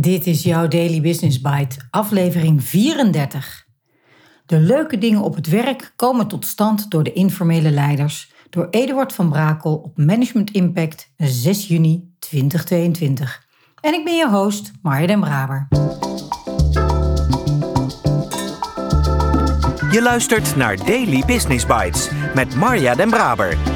[0.00, 3.66] Dit is jouw Daily Business Bite, aflevering 34.
[4.46, 9.12] De leuke dingen op het werk komen tot stand door de informele leiders, door Eduard
[9.12, 13.46] van Brakel op Management Impact 6 juni 2022.
[13.80, 15.68] En ik ben je host, Marja den Braber.
[19.90, 23.75] Je luistert naar Daily Business Bites met Marja den Braber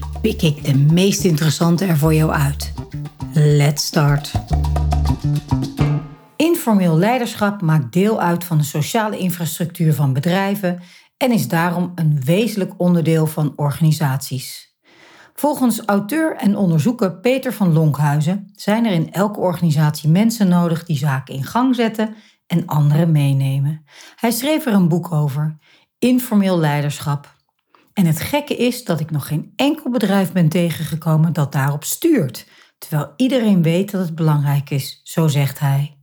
[0.21, 2.73] pik ik de meest interessante er voor jou uit.
[3.33, 4.31] Let's start.
[6.35, 10.79] Informeel leiderschap maakt deel uit van de sociale infrastructuur van bedrijven
[11.17, 14.75] en is daarom een wezenlijk onderdeel van organisaties.
[15.33, 20.97] Volgens auteur en onderzoeker Peter van Lonkhuizen zijn er in elke organisatie mensen nodig die
[20.97, 22.15] zaken in gang zetten
[22.47, 23.83] en anderen meenemen.
[24.15, 25.57] Hij schreef er een boek over,
[25.99, 27.40] Informeel leiderschap.
[27.93, 32.47] En het gekke is dat ik nog geen enkel bedrijf ben tegengekomen dat daarop stuurt,
[32.77, 35.95] terwijl iedereen weet dat het belangrijk is, zo zegt hij.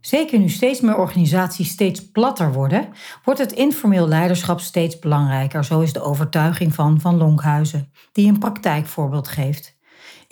[0.00, 2.88] Zeker nu steeds meer organisaties steeds platter worden,
[3.24, 5.64] wordt het informeel leiderschap steeds belangrijker.
[5.64, 9.73] Zo is de overtuiging van Van Lonkhuizen, die een praktijkvoorbeeld geeft.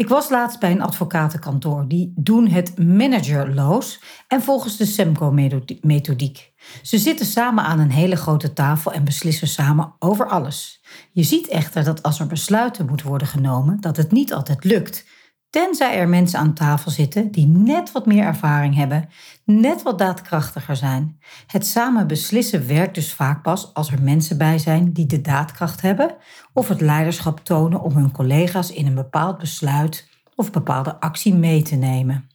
[0.03, 1.89] Ik was laatst bij een advocatenkantoor.
[1.89, 6.53] Die doen het managerloos en volgens de SEMCO-methodiek.
[6.83, 10.83] Ze zitten samen aan een hele grote tafel en beslissen samen over alles.
[11.12, 15.05] Je ziet echter dat als er besluiten moeten worden genomen, dat het niet altijd lukt.
[15.53, 19.08] Tenzij er mensen aan tafel zitten die net wat meer ervaring hebben,
[19.45, 21.20] net wat daadkrachtiger zijn.
[21.47, 25.80] Het samen beslissen werkt dus vaak pas als er mensen bij zijn die de daadkracht
[25.80, 26.14] hebben
[26.53, 31.63] of het leiderschap tonen om hun collega's in een bepaald besluit of bepaalde actie mee
[31.63, 32.29] te nemen.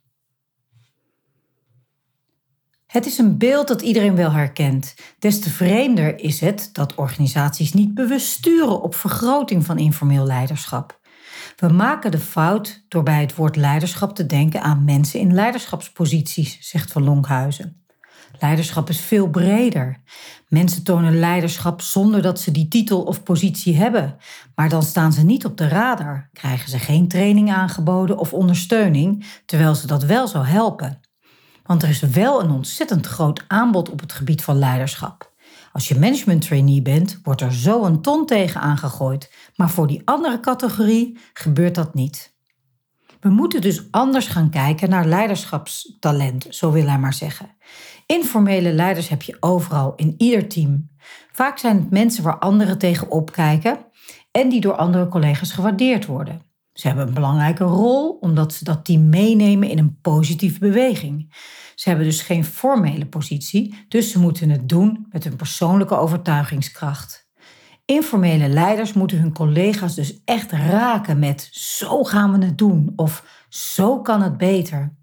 [2.87, 4.95] Het is een beeld dat iedereen wel herkent.
[5.19, 10.99] Des te vreemder is het dat organisaties niet bewust sturen op vergroting van informeel leiderschap.
[11.57, 16.57] We maken de fout door bij het woord leiderschap te denken aan mensen in leiderschapsposities,
[16.69, 17.85] zegt Van Lonkhuizen.
[18.39, 20.01] Leiderschap is veel breder.
[20.47, 24.17] Mensen tonen leiderschap zonder dat ze die titel of positie hebben,
[24.55, 29.25] maar dan staan ze niet op de radar, krijgen ze geen training aangeboden of ondersteuning,
[29.45, 30.99] terwijl ze dat wel zou helpen.
[31.63, 35.35] Want er is wel een ontzettend groot aanbod op het gebied van leiderschap.
[35.77, 40.01] Als je management trainee bent, wordt er zo een ton tegen aangegooid, maar voor die
[40.05, 42.35] andere categorie gebeurt dat niet.
[43.19, 47.55] We moeten dus anders gaan kijken naar leiderschapstalent, zo wil hij maar zeggen.
[48.05, 50.89] Informele leiders heb je overal, in ieder team.
[51.31, 53.85] Vaak zijn het mensen waar anderen tegen opkijken
[54.31, 56.41] en die door andere collega's gewaardeerd worden.
[56.73, 61.35] Ze hebben een belangrijke rol omdat ze dat team meenemen in een positieve beweging.
[61.77, 67.29] Ze hebben dus geen formele positie, dus ze moeten het doen met hun persoonlijke overtuigingskracht.
[67.85, 73.45] Informele leiders moeten hun collega's dus echt raken met zo gaan we het doen of
[73.49, 74.95] zo kan het beter.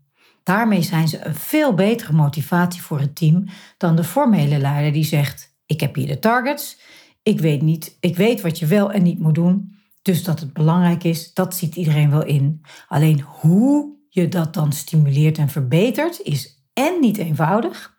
[0.43, 3.45] Daarmee zijn ze een veel betere motivatie voor het team
[3.77, 6.81] dan de formele leider die zegt: ik heb hier de targets,
[7.23, 9.79] ik weet niet, ik weet wat je wel en niet moet doen.
[10.03, 12.61] Dus dat het belangrijk is, dat ziet iedereen wel in.
[12.89, 17.99] Alleen hoe je dat dan stimuleert en verbetert, is en niet eenvoudig.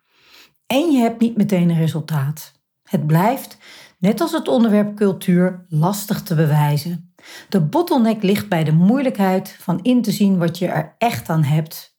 [0.66, 2.52] En je hebt niet meteen een resultaat.
[2.82, 3.58] Het blijft,
[3.98, 7.14] net als het onderwerp cultuur, lastig te bewijzen.
[7.48, 11.42] De bottleneck ligt bij de moeilijkheid van in te zien wat je er echt aan
[11.42, 11.98] hebt,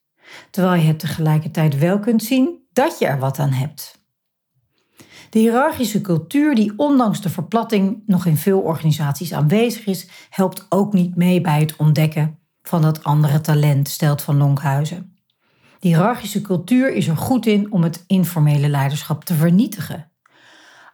[0.51, 4.05] terwijl je het tegelijkertijd wel kunt zien dat je er wat aan hebt.
[5.29, 10.93] De hiërarchische cultuur, die ondanks de verplatting nog in veel organisaties aanwezig is, helpt ook
[10.93, 15.16] niet mee bij het ontdekken van dat andere talent, stelt Van Lonkhuizen.
[15.79, 20.11] Hiërarchische cultuur is er goed in om het informele leiderschap te vernietigen.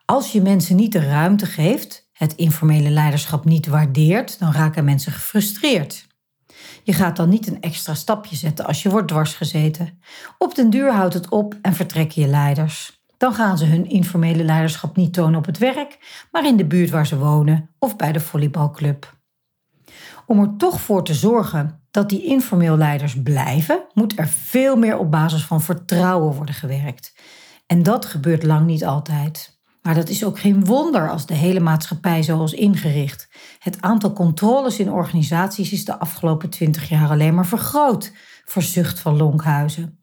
[0.05, 5.11] Als je mensen niet de ruimte geeft, het informele leiderschap niet waardeert, dan raken mensen
[5.11, 6.07] gefrustreerd.
[6.83, 9.99] Je gaat dan niet een extra stapje zetten als je wordt dwarsgezeten.
[10.37, 13.01] Op den duur houdt het op en vertrekken je leiders.
[13.17, 16.89] Dan gaan ze hun informele leiderschap niet tonen op het werk, maar in de buurt
[16.89, 19.17] waar ze wonen of bij de volleybalclub.
[20.25, 24.97] Om er toch voor te zorgen dat die informeel leiders blijven, moet er veel meer
[24.97, 27.13] op basis van vertrouwen worden gewerkt.
[27.65, 29.61] En dat gebeurt lang niet altijd.
[29.81, 33.29] Maar dat is ook geen wonder als de hele maatschappij zo is ingericht.
[33.59, 38.11] Het aantal controles in organisaties is de afgelopen twintig jaar alleen maar vergroot,
[38.45, 39.99] verzucht van Lonkhuizen.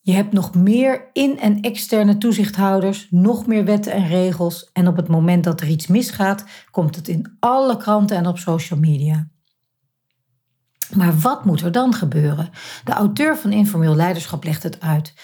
[0.00, 4.70] Je hebt nog meer in- en externe toezichthouders, nog meer wetten en regels.
[4.72, 8.38] En op het moment dat er iets misgaat, komt het in alle kranten en op
[8.38, 9.32] social media.
[10.96, 12.50] Maar wat moet er dan gebeuren?
[12.84, 15.14] De auteur van Informeel Leiderschap legt het uit.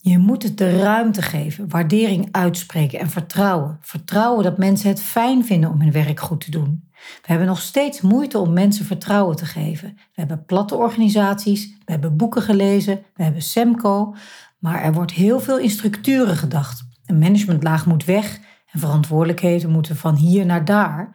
[0.00, 3.78] Je moet het de ruimte geven, waardering uitspreken en vertrouwen.
[3.80, 6.88] Vertrouwen dat mensen het fijn vinden om hun werk goed te doen.
[6.92, 9.92] We hebben nog steeds moeite om mensen vertrouwen te geven.
[9.94, 14.14] We hebben platte organisaties, we hebben boeken gelezen, we hebben SEMCO,
[14.58, 16.86] maar er wordt heel veel in structuren gedacht.
[17.06, 18.40] Een managementlaag moet weg
[18.72, 21.14] en verantwoordelijkheden moeten van hier naar daar.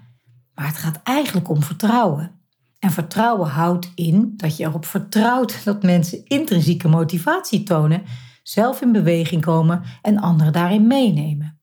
[0.55, 2.40] Maar het gaat eigenlijk om vertrouwen.
[2.81, 8.03] En vertrouwen houdt in dat je erop vertrouwt dat mensen intrinsieke motivatie tonen,
[8.43, 11.59] zelf in beweging komen en anderen daarin meenemen.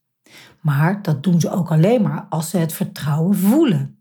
[0.61, 3.99] Maar dat doen ze ook alleen maar als ze het vertrouwen voelen.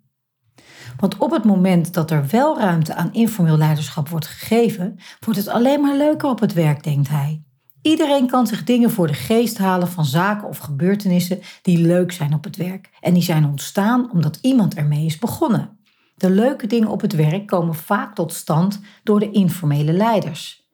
[0.98, 5.50] Want op het moment dat er wel ruimte aan informeel leiderschap wordt gegeven, wordt het
[5.50, 7.44] alleen maar leuker op het werk, denkt hij.
[7.82, 12.34] Iedereen kan zich dingen voor de geest halen van zaken of gebeurtenissen die leuk zijn
[12.34, 12.90] op het werk.
[13.00, 15.77] En die zijn ontstaan omdat iemand ermee is begonnen.
[16.18, 20.70] De leuke dingen op het werk komen vaak tot stand door de informele leiders.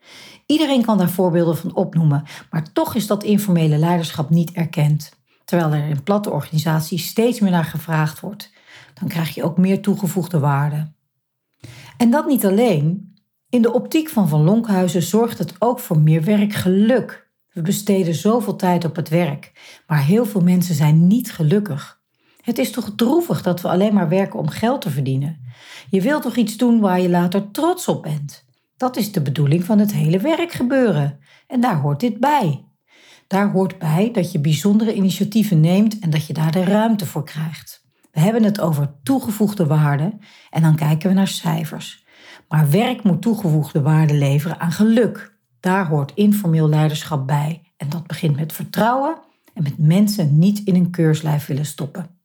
[0.45, 5.12] Iedereen kan daar voorbeelden van opnoemen, maar toch is dat informele leiderschap niet erkend.
[5.45, 8.51] Terwijl er in platte organisaties steeds meer naar gevraagd wordt
[8.94, 10.92] dan krijg je ook meer toegevoegde waarde.
[11.98, 13.13] En dat niet alleen.
[13.50, 17.31] In de optiek van Van Lonkhuizen zorgt het ook voor meer werkgeluk.
[17.50, 19.51] We besteden zoveel tijd op het werk,
[19.88, 22.01] maar heel veel mensen zijn niet gelukkig.
[22.44, 25.42] Het is toch droevig dat we alleen maar werken om geld te verdienen?
[25.90, 28.45] Je wilt toch iets doen waar je later trots op bent?
[28.78, 31.19] Dat is de bedoeling van het hele werkgebeuren.
[31.48, 32.66] En daar hoort dit bij.
[33.28, 37.24] Daar hoort bij dat je bijzondere initiatieven neemt en dat je daar de ruimte voor
[37.24, 37.86] krijgt.
[38.12, 40.18] We hebben het over toegevoegde waarde
[40.50, 42.06] en dan kijken we naar cijfers.
[42.48, 45.38] Maar werk moet toegevoegde waarde leveren aan geluk.
[45.60, 47.62] Daar hoort informeel leiderschap bij.
[47.78, 49.18] En dat begint met vertrouwen
[49.54, 52.22] en met mensen niet in een keurslijf willen stoppen.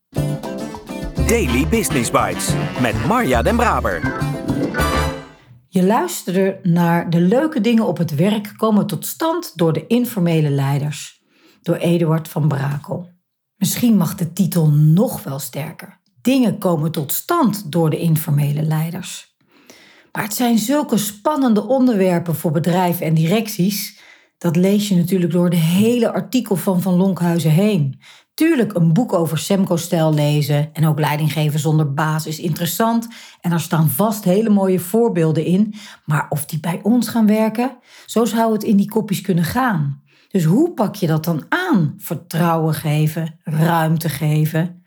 [1.29, 4.17] Daily Business Bites met Marja Den Braber.
[5.67, 10.49] Je luisterde naar de leuke dingen op het werk komen tot stand door de informele
[10.49, 11.23] leiders.
[11.61, 13.09] Door Eduard van Brakel.
[13.55, 15.99] Misschien mag de titel nog wel sterker.
[16.21, 19.35] Dingen komen tot stand door de informele leiders.
[20.11, 23.98] Maar het zijn zulke spannende onderwerpen voor bedrijven en directies.
[24.39, 27.99] Dat lees je natuurlijk door de hele artikel van Van Lonkhuizen heen.
[28.33, 33.07] Tuurlijk, een boek over Semco-stijl lezen en ook leidinggeven zonder baas is interessant.
[33.41, 35.73] En er staan vast hele mooie voorbeelden in.
[36.05, 40.01] Maar of die bij ons gaan werken, zo zou het in die kopjes kunnen gaan.
[40.29, 41.93] Dus hoe pak je dat dan aan?
[41.97, 44.83] Vertrouwen geven, ruimte geven.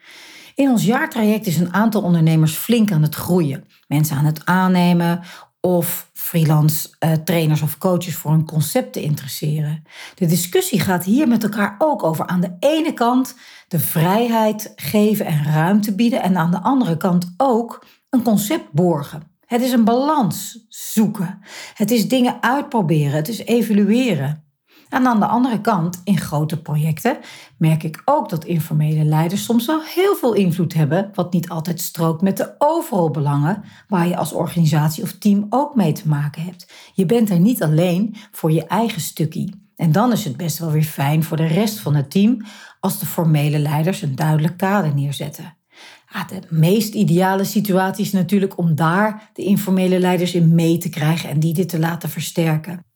[0.54, 3.64] In ons jaartraject is een aantal ondernemers flink aan het groeien.
[3.88, 5.20] Mensen aan het aannemen
[5.64, 9.82] of freelance uh, trainers of coaches voor een concept te interesseren.
[10.14, 13.34] De discussie gaat hier met elkaar ook over aan de ene kant
[13.68, 19.30] de vrijheid geven en ruimte bieden en aan de andere kant ook een concept borgen.
[19.46, 21.38] Het is een balans zoeken.
[21.74, 23.12] Het is dingen uitproberen.
[23.12, 24.41] Het is evalueren.
[24.92, 27.18] En aan de andere kant, in grote projecten,
[27.56, 31.80] merk ik ook dat informele leiders soms wel heel veel invloed hebben, wat niet altijd
[31.80, 36.42] strookt met de overal belangen waar je als organisatie of team ook mee te maken
[36.42, 36.72] hebt.
[36.94, 39.48] Je bent er niet alleen voor je eigen stukje.
[39.76, 42.44] En dan is het best wel weer fijn voor de rest van het team
[42.80, 45.56] als de formele leiders een duidelijk kader neerzetten.
[46.28, 51.30] de meest ideale situatie is natuurlijk om daar de informele leiders in mee te krijgen
[51.30, 52.91] en die dit te laten versterken.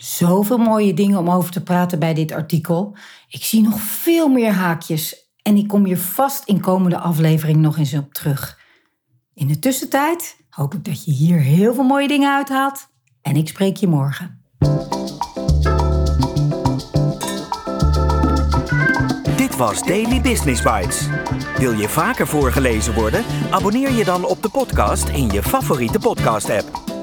[0.00, 2.96] Zoveel mooie dingen om over te praten bij dit artikel.
[3.28, 7.78] Ik zie nog veel meer haakjes en ik kom hier vast in komende aflevering nog
[7.78, 8.58] eens op terug.
[9.34, 12.88] In de tussentijd hoop ik dat je hier heel veel mooie dingen uithaalt
[13.22, 14.44] en ik spreek je morgen.
[19.36, 21.08] Dit was Daily Business Bites.
[21.58, 23.24] Wil je vaker voorgelezen worden?
[23.50, 26.99] Abonneer je dan op de podcast in je favoriete podcast-app.